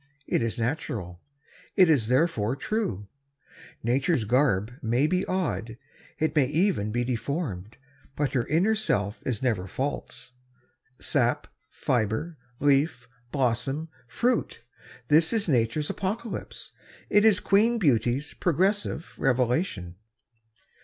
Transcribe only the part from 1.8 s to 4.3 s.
is therefore true. Nature's